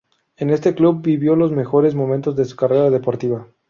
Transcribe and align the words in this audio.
En 0.35 0.49
este 0.49 0.73
club 0.73 1.03
vivió 1.03 1.35
los 1.35 1.51
mejores 1.51 1.93
momentos 1.93 2.35
de 2.35 2.45
su 2.45 2.55
carrera 2.55 2.89
deportiva. 2.89 3.45